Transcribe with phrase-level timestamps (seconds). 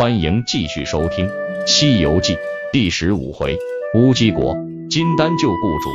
[0.00, 1.28] 欢迎继续收听
[1.66, 2.34] 《西游记》
[2.72, 3.58] 第十五回：
[3.94, 4.56] 乌鸡国
[4.88, 5.90] 金丹救雇主。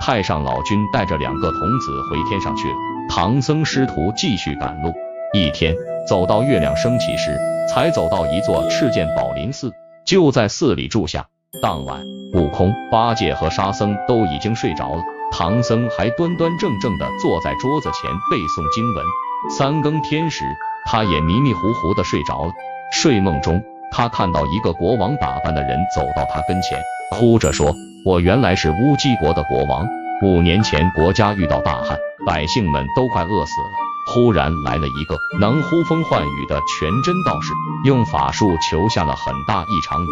[0.00, 2.76] 太上老君带着两个童子回天上去了，
[3.08, 4.94] 唐僧师徒继续赶路。
[5.32, 5.74] 一天
[6.08, 7.36] 走到月亮升起时，
[7.68, 9.72] 才走到一座赤剑宝林寺，
[10.06, 11.26] 就在寺里住下。
[11.60, 12.00] 当晚，
[12.34, 19.04] 悟空、八戒和沙僧都已经睡着了，唐僧还端端正正的坐在桌子前背诵经文。
[19.50, 20.44] 三更天时，
[20.86, 22.52] 他也迷迷糊糊的睡着了。
[22.90, 27.74] 睡梦中，他看到一个国王打扮的人走到他跟前，哭着说
[28.04, 29.86] ：“我原来是乌鸡国的国王。
[30.22, 31.96] 五年前国家遇到大旱，
[32.26, 33.68] 百姓们都快饿死了。
[34.10, 37.52] 忽然来了一个能呼风唤雨的全真道士，
[37.84, 40.08] 用法术求下了很大一场雨，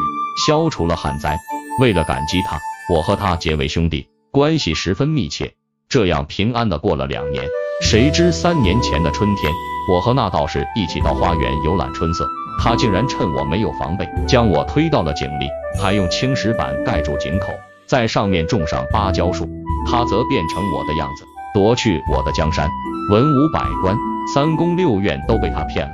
[0.47, 1.37] 消除了旱灾。
[1.81, 2.59] 为了感激他，
[2.95, 5.55] 我和他结为兄弟，关系十分密切。
[5.89, 7.45] 这样平安的过了两年。
[7.83, 9.53] 谁知三年前的春天，
[9.91, 12.27] 我和那道士一起到花园游览春色。”
[12.59, 15.49] 他竟然趁我没有防备，将我推到了井里，
[15.81, 17.49] 还用青石板盖住井口，
[17.87, 19.49] 在上面种上芭蕉树。
[19.89, 22.69] 他则变成我的样子，夺去我的江山，
[23.13, 23.97] 文武百官、
[24.35, 25.93] 三宫六院都被他骗了。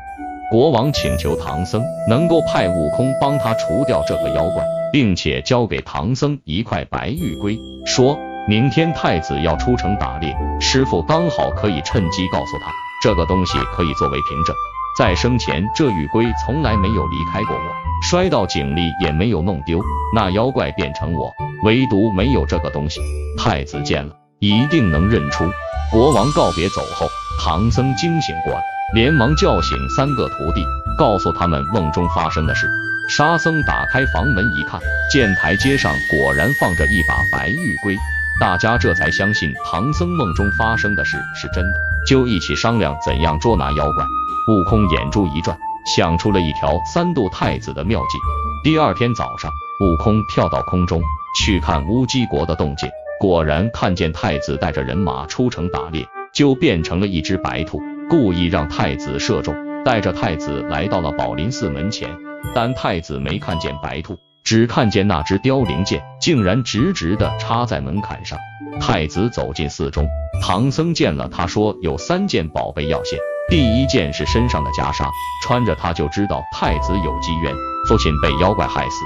[0.51, 8.19] 国王请求唐僧能够派悟空帮他除掉这个妖怪，并且交给唐僧一块白玉龟，说
[8.49, 12.71] 明天太子要出城打猎，师傅刚好可以趁机告诉他，
[13.03, 14.55] 这个东西可以作为凭证。
[14.99, 17.63] 在生前，这玉龟从来没有离开过我，
[18.03, 19.81] 摔到井里也没有弄丢。
[20.15, 21.33] 那妖怪变成我，
[21.65, 23.01] 唯独没有这个东西。
[23.39, 25.51] 太子见了，一定能认出。
[25.91, 27.07] 国王告别走后，
[27.41, 28.61] 唐僧惊醒过来，
[28.95, 30.63] 连忙叫醒三个徒弟，
[30.99, 32.69] 告诉他们梦中发生的事。
[33.09, 34.79] 沙僧打开房门一看，
[35.11, 37.97] 见台阶上果然放着一把白玉龟，
[38.39, 41.73] 大家这才相信唐僧梦中发生的事是真的，
[42.07, 44.05] 就一起商量怎样捉拿妖怪。
[44.49, 45.57] 悟空眼珠一转，
[45.87, 48.19] 想出了一条三度太子的妙计。
[48.65, 49.51] 第二天早上，
[49.81, 51.01] 悟空跳到空中
[51.39, 52.91] 去看乌鸡国的动静，
[53.21, 57.81] 果然看见太子带着人马出城打猎，就变成了一只白兔，
[58.11, 62.11] 故意让太子射中，带着太子来到了宝林寺门前。
[62.53, 68.37] 但太子没看见白兔，只看见那只凋零剑竟然直直的插在门槛上。
[68.81, 70.09] 太子走进寺中，
[70.43, 73.21] 唐僧见了，他说有三件宝贝要献。
[73.53, 75.05] 第一件是身上的袈裟，
[75.43, 77.55] 穿着它就知道太子有机缘，
[77.87, 79.05] 父亲被妖怪害死。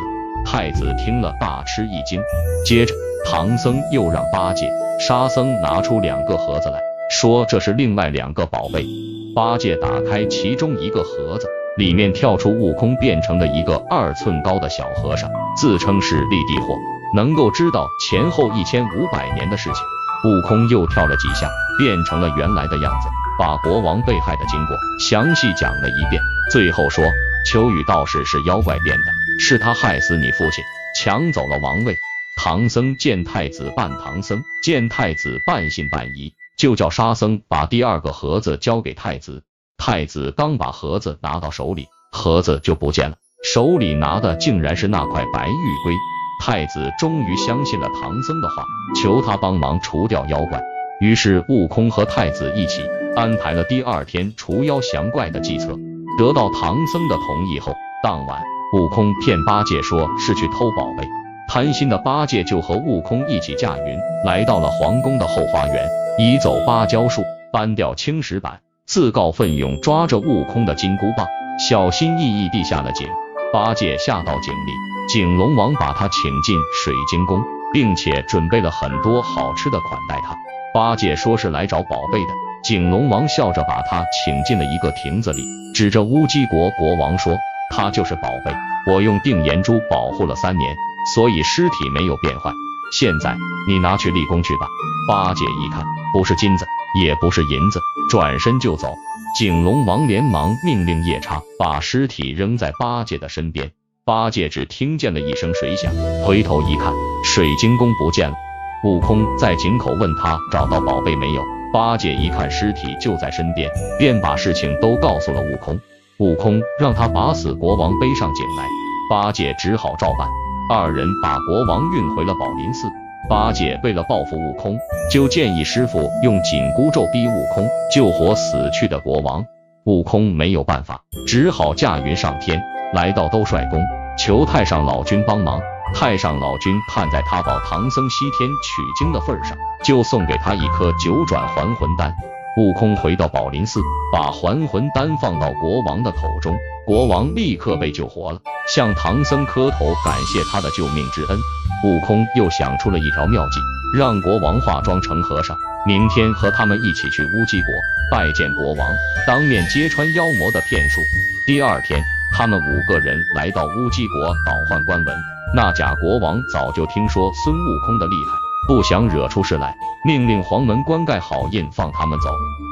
[0.48, 2.22] 太子听了大吃一惊。
[2.64, 2.94] 接着，
[3.28, 4.70] 唐僧又让八戒、
[5.00, 6.78] 沙僧拿出两个盒子来
[7.10, 8.86] 说，这是另外两个宝贝。
[9.34, 16.76] 八戒打开其中一个盒子，里面跳出悟空变成了一个二寸高的小和尚，自称是立地货，
[17.16, 19.82] 能够知道前后一千五百年的事情。
[20.24, 21.48] 悟空又跳了几下，
[21.80, 23.08] 变成了原来的样子。
[23.38, 26.20] 把国王被害的经过详细讲了一遍，
[26.50, 27.04] 最后说
[27.46, 29.04] 求雨道士是妖怪变的，
[29.40, 30.64] 是他害死你父亲，
[30.98, 31.94] 抢走了王位。
[32.42, 39.42] 唐僧见太子扮唐僧，见太子半信半疑，就叫沙僧把第二个盒子交给太子。
[39.78, 45.94] 太子刚把盒子拿到手里，盒子就不见了，手里拿的竟然是那块白玉龟。
[46.42, 48.64] 太子终于相信了唐僧的话，
[49.00, 50.62] 求他帮忙除掉妖怪。
[51.00, 52.82] 于是悟空和太子一起。
[53.16, 55.74] 安排了第二天除妖降怪的计策，
[56.18, 58.42] 得到唐僧的同意后，当晚
[58.74, 61.08] 悟空骗八戒说是去偷宝贝，
[61.48, 65.88] 贪心的八戒就和悟空一起驾云来到了皇宫的后花园，
[66.18, 71.26] 移走芭蕉树，搬掉青石板，自告奋勇抓着悟空的金箍棒，
[71.70, 73.08] 小心翼翼地下了井。
[73.50, 74.72] 八戒下到井里，
[75.08, 76.54] 井龙王把他请进
[76.84, 80.36] 水晶宫，并且准备了很多好吃的款待他。
[80.74, 82.45] 八戒说是来找宝贝的。
[82.66, 87.38] 景龙王笑着把他请进了一个亭子里，指着乌鸡国国王说
[87.70, 88.52] ：“他就是宝贝，
[88.92, 90.74] 我用定颜珠保护了三年，
[91.14, 92.50] 所以尸体没有变坏。
[92.92, 93.36] 现在
[93.68, 94.66] 你拿去立功去吧。”
[95.08, 96.66] 八戒一看，不是金子，
[97.00, 97.80] 也不是银子，
[98.10, 98.96] 转身就走。
[99.38, 103.70] 景龙王连忙命令夜叉把尸体扔在八戒的身边。
[104.04, 105.92] 八戒只听见了一声水响，
[106.24, 106.92] 回头一看，
[107.22, 108.36] 水晶宫不见了。
[108.82, 111.55] 悟空在井口问他找到宝贝没有。
[111.76, 115.78] 八戒一看尸体就在身边，便把事情都告诉了悟空。
[116.16, 118.64] 悟空让他把死国王背上井来，
[119.10, 120.26] 八戒只好照办。
[120.70, 122.88] 二人把国王运回了宝林寺。
[123.28, 124.78] 八戒为了报复悟空，
[125.12, 129.44] 就建议师傅用紧箍咒逼悟空救活死去的国王。
[129.84, 132.58] 悟空没有办法，只好驾云上天，
[132.94, 133.84] 来到兜率宫，
[134.16, 135.60] 求太上老君帮忙。
[135.94, 142.14] 太上老君看在他保唐僧西天取经的份上，就送给他一颗九转还魂丹。
[142.58, 143.80] 悟空回到宝林寺，
[144.12, 146.56] 把还魂丹放到国王的口中，
[146.86, 151.38] 国王立刻被救活了，向唐僧磕头感谢他的救命之恩。
[151.84, 153.60] 悟空又想出了一条妙计，
[153.98, 155.54] 让国王化妆成和尚，
[155.86, 157.68] 明天和他们一起去乌鸡国
[158.10, 158.88] 拜见国王，
[159.26, 161.02] 当面揭穿妖魔的骗术。
[161.46, 162.02] 第二天，
[162.34, 165.35] 他们五个人来到乌鸡国倒换官文。
[165.56, 168.36] 那假国王早就听说孙悟空的厉害，
[168.68, 169.74] 不想惹出事来，
[170.04, 172.28] 命令黄门关盖好印放他们走。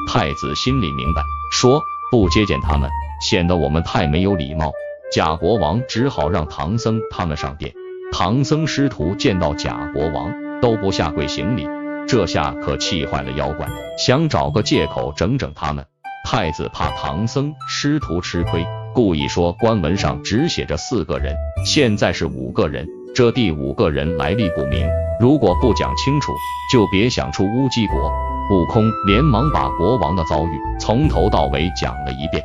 [0.07, 2.91] 太子心里明白，说不接见他们，
[3.23, 4.71] 显得我们太没有礼貌。
[5.11, 7.73] 假国王只好让唐僧他们上殿。
[8.13, 11.67] 唐僧师徒见到假国王，都不下跪行礼，
[12.07, 13.67] 这下可气坏了妖怪，
[13.97, 15.87] 想找个借口整整他们。
[16.27, 21.35] 太子怕唐僧师徒吃亏，故意说官文上只写着四个人，
[21.67, 24.89] 现在是五个人，这第五个人来历不明，
[25.21, 26.33] 如果不讲清楚，
[26.73, 28.13] 就别想出乌鸡国。
[28.53, 32.41] 悟空连忙把国王的遭遇从头到尾讲了一遍。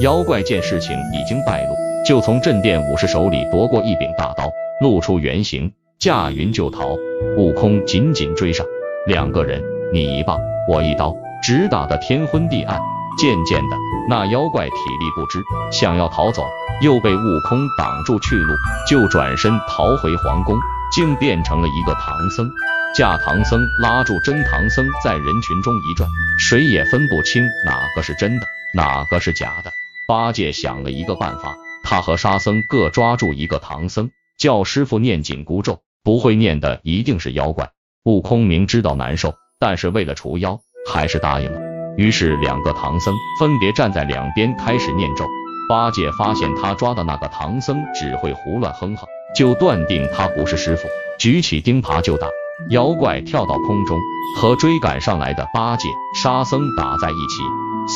[0.00, 4.50] 妖怪见事情已经败露，就从镇殿武士手里夺过一柄大刀，
[4.80, 6.96] 露出原形，驾云就逃。
[7.36, 8.66] 悟空紧紧追上，
[9.06, 9.62] 两个人
[9.92, 11.14] 你一棒我一刀，
[11.44, 12.80] 直打得天昏地暗。
[13.18, 13.76] 渐渐的，
[14.08, 16.46] 那妖怪体力不支，想要逃走，
[16.80, 18.54] 又被悟空挡住去路，
[18.88, 20.56] 就转身逃回皇宫，
[20.92, 22.50] 竟变成了一个唐僧。
[22.94, 29.70] 假唐僧拉住真唐僧，在人群中一转，谁也分不清哪个是真的，哪个是假的。
[30.08, 37.70] 八戒想了一个办法，他和沙僧各抓住一个唐僧，叫师傅念紧箍咒，不会念的一定是妖怪。
[38.04, 40.60] 悟空明知道难受，但是为了除妖，
[40.90, 41.61] 还是答应了。
[41.96, 45.26] 于是，两个唐僧分别站在两边，开始念咒。
[45.68, 52.26] 八戒发现他抓的那个唐僧只会胡乱哼哼，就断定他不是师傅，举起钉耙就打。
[52.70, 53.98] 妖怪跳到空中，
[54.36, 57.42] 和追赶上来的八戒、沙僧打在一起。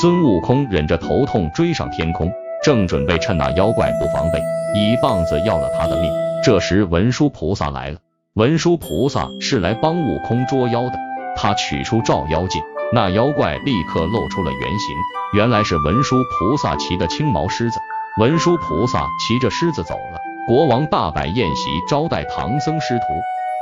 [0.01, 2.31] 孙悟空忍着头痛追上天空，
[2.63, 4.39] 正准备趁那妖怪不防备，
[4.75, 6.11] 一棒子要了他的命。
[6.45, 7.99] 这时，文殊菩萨来了。
[8.35, 10.93] 文殊菩萨是来帮悟空捉妖的，
[11.37, 12.61] 他取出照妖镜。
[12.93, 14.97] 那妖怪立刻露出了原形，
[15.33, 17.81] 原来是文殊菩萨骑的青毛狮子。
[18.19, 23.05] 文殊菩萨骑着狮子走了，国王大摆宴席招待唐僧师徒。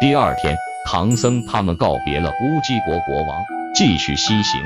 [0.00, 0.54] 第二天，
[0.86, 3.42] 唐僧他们告别了乌鸡国国王，
[3.74, 4.60] 继续西行。